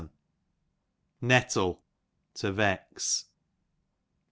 [1.21, 1.79] 81 Nettle,
[2.33, 3.25] to vex.